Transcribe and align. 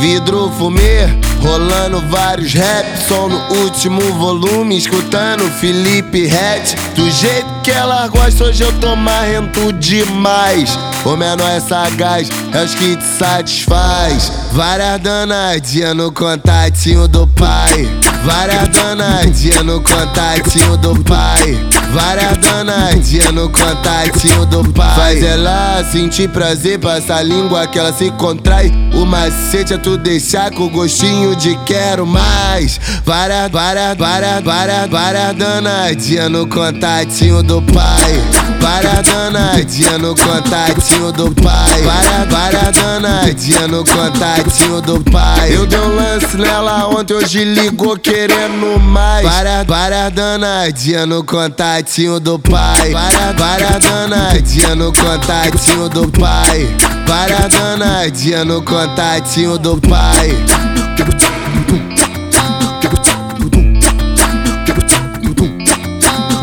Vidro 0.00 0.50
fumê, 0.56 1.06
rolando 1.42 2.00
vários 2.08 2.54
rap, 2.54 2.86
som 3.06 3.28
no 3.28 3.38
último 3.64 4.00
volume, 4.14 4.78
escutando 4.78 5.44
Felipe 5.60 6.26
Ret. 6.26 6.74
Do 6.94 7.10
jeito 7.10 7.46
que 7.62 7.70
ela 7.70 8.08
gosta, 8.08 8.44
hoje 8.44 8.62
eu 8.62 8.72
tô 8.80 8.96
marrento 8.96 9.70
demais. 9.74 10.78
O 11.04 11.16
menor 11.16 11.50
é 11.50 11.60
sagaz, 11.60 12.30
é 12.50 12.64
os 12.64 12.74
que 12.74 12.96
te 12.96 13.04
satisfaz. 13.04 14.32
Várias 14.52 15.00
danadinhas 15.00 15.94
no 15.94 16.10
contatinho 16.10 17.06
do 17.06 17.26
pai. 17.26 17.86
Várias 18.24 18.68
danadinhas 18.68 19.64
no 19.64 19.80
contatinho 19.80 20.76
do 20.76 20.94
pai. 21.04 21.58
Várias 21.92 22.36
danadinhas 22.38 23.32
no 23.32 23.48
contatinho 23.48 24.44
do 24.46 24.62
pai. 24.72 24.94
Faz 24.94 25.22
ela 25.22 25.82
sentir 25.90 26.28
prazer, 26.28 26.78
passa 26.78 27.16
a 27.16 27.22
língua 27.22 27.66
que 27.66 27.78
ela 27.78 27.92
se 27.92 28.10
contrai. 28.12 28.70
O 28.94 29.06
macete 29.06 29.74
é 29.74 29.78
tu 29.78 29.96
deixar 29.96 30.50
com 30.50 30.68
gostinho 30.68 31.34
de 31.34 31.56
quero 31.64 32.06
mais. 32.06 32.78
Várias, 33.04 33.50
várias, 33.50 33.96
várias, 33.96 34.44
várias, 34.44 34.90
várias 34.90 35.36
danadinhas 35.36 36.30
no 36.30 36.46
contatinho 36.46 37.42
do 37.42 37.62
pai. 37.62 38.39
Várias 38.60 39.02
danadinhas 39.06 39.98
no 39.98 40.14
contatinho 40.14 41.12
do 41.12 41.30
pai. 41.34 41.82
Várias, 41.82 42.28
várias 42.28 42.76
danadinhas 42.76 43.68
no 43.68 43.84
contatinho 43.84 44.80
do 44.82 45.00
pai. 45.10 45.56
Eu 45.56 45.66
dei 45.66 45.78
um 45.78 45.96
lance 45.96 46.36
nela 46.36 46.86
ontem, 46.88 47.14
hoje 47.14 47.44
ligou 47.44 47.96
querendo 47.98 48.78
mais. 48.80 49.26
Várias, 49.26 49.66
várias 49.66 50.12
danadinhas 50.12 51.08
no 51.08 51.24
contatinho 51.24 52.20
do 52.20 52.38
pai. 52.38 52.90
Várias, 52.92 53.36
várias 53.36 53.84
danadinhas 53.84 54.76
no 54.76 54.92
contatinho 54.92 55.88
do 55.88 56.08
pai. 56.08 56.76
Várias 57.06 57.48
danadinhas 57.52 58.46
no 58.46 58.62
contatinho 58.62 59.58
do 59.58 59.76
pai. 59.80 60.30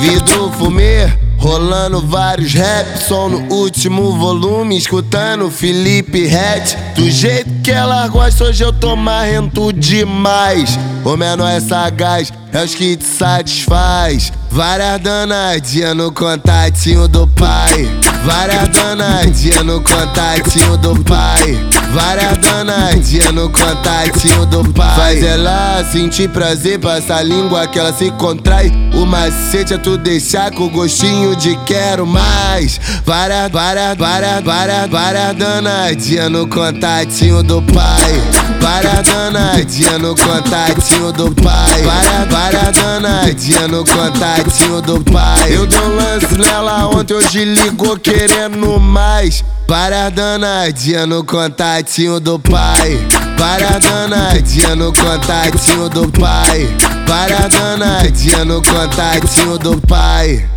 Vidro 0.00 0.52
fumê, 0.58 1.10
rolando 1.44 2.00
vários 2.00 2.54
rap, 2.54 2.96
som 3.06 3.28
no 3.28 3.54
último 3.54 4.12
volume, 4.12 4.78
escutando 4.78 5.50
Felipe 5.50 6.26
Ret. 6.26 6.74
Do 6.96 7.10
jeito 7.10 7.50
que 7.62 7.70
ela 7.70 8.08
gosta, 8.08 8.44
hoje 8.44 8.64
eu 8.64 8.72
tô 8.72 8.96
marrento 8.96 9.70
demais. 9.70 10.78
O 11.04 11.14
menor 11.18 11.50
é 11.50 11.60
sagaz, 11.60 12.32
é 12.54 12.64
os 12.64 12.74
que 12.74 12.96
te 12.96 13.04
satisfaz. 13.04 14.32
Várias 14.48 15.00
danadinhas 15.00 15.96
no 15.96 16.12
contatinho 16.12 17.08
do 17.08 17.26
pai. 17.26 17.90
Várias 18.24 18.68
danadinhas 18.68 19.64
no 19.64 19.80
contatinho 19.80 20.76
do 20.76 21.02
pai. 21.02 21.58
Várias 21.92 22.38
danadinhas 22.38 23.32
no 23.32 23.50
contatinho 23.50 24.46
do 24.46 24.72
pai. 24.72 24.94
Faz 24.94 25.22
ela 25.24 25.84
sentir 25.90 26.28
prazer, 26.28 26.78
passa 26.78 27.16
a 27.16 27.22
língua 27.22 27.66
que 27.66 27.76
ela 27.76 27.92
se 27.92 28.12
contrai. 28.12 28.70
O 28.94 29.04
macete 29.04 29.74
é 29.74 29.78
tu 29.78 29.98
deixar 29.98 30.52
com 30.52 30.68
gostinho 30.68 31.34
de 31.34 31.56
quero 31.64 32.06
mais. 32.06 32.80
Várias, 33.04 33.50
várias, 33.50 33.98
várias, 33.98 34.44
várias, 34.44 34.88
várias 34.88 35.36
danadinhas 35.36 36.30
no 36.30 36.46
contatinho 36.46 37.42
do 37.42 37.60
pai. 37.62 38.33
Várias 38.64 39.06
danadinhas 39.06 39.98
no 40.00 40.16
contatinho 40.16 41.12
do 41.12 41.30
pai. 41.34 41.82
Várias, 41.82 42.28
várias 42.30 42.72
danadinhas 42.72 43.68
no 43.68 43.84
contatinho 43.84 44.80
do 44.80 45.04
pai. 45.04 45.54
Eu 45.54 45.66
dei 45.66 45.78
um 45.78 45.96
lance 45.96 46.38
nela 46.38 46.86
ontem, 46.86 47.12
hoje 47.12 47.44
ligou 47.44 47.98
querendo 47.98 48.80
mais. 48.80 49.44
Várias 49.68 50.10
danadinhas 50.14 51.06
no 51.06 51.22
contatinho 51.22 52.18
do 52.18 52.38
pai. 52.38 53.06
Várias 53.36 53.84
danadinhas 53.84 54.76
no 54.78 54.92
contatinho 54.94 55.88
do 55.90 56.08
pai. 56.18 56.66
Várias 57.06 57.48
danadinhas 57.54 58.46
no 58.46 58.62
contatinho 58.62 59.58
do 59.58 59.78
pai. 59.86 60.48